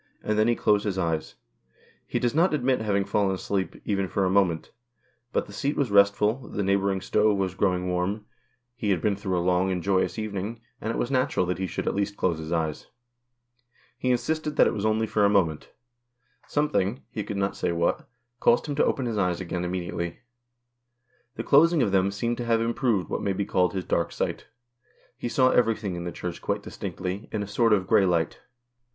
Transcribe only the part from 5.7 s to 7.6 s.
was restful, the neighbouring stove was